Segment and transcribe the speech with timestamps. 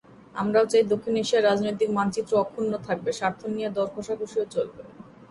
[0.35, 4.81] আমরাও চাই, দক্ষিণ এশিয়ার রাজনৈতিক মানচিত্র অক্ষুণ্ন থাকবে, স্বার্থ নিয়ে দর–কষাকষিও চলবে।